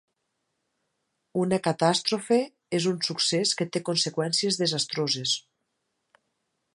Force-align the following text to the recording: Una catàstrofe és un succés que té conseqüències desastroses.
Una 1.41 1.59
catàstrofe 1.67 2.39
és 2.79 2.89
un 2.93 2.97
succés 3.09 3.53
que 3.61 3.69
té 3.77 3.83
conseqüències 3.93 4.61
desastroses. 4.65 5.35